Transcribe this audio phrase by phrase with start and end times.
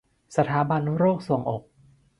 [0.35, 1.63] สถาบันโรคทรวงอก